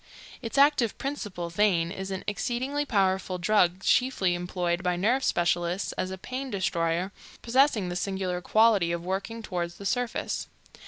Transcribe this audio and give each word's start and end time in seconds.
Its 0.41 0.57
active 0.57 0.97
principle, 0.97 1.51
theine, 1.51 1.95
is 1.95 2.09
an 2.09 2.23
exceedingly 2.25 2.85
powerful 2.87 3.37
drug, 3.37 3.83
chiefly 3.83 4.33
employed 4.33 4.81
by 4.81 4.95
nerve 4.95 5.23
specialists 5.23 5.91
as 5.91 6.09
a 6.09 6.17
pain 6.17 6.49
destroyer, 6.49 7.11
possessing 7.43 7.87
the 7.89 7.95
singular 7.95 8.41
quality 8.41 8.91
of 8.91 9.05
working 9.05 9.43
toward 9.43 9.69
the 9.73 9.85
surface. 9.85 10.47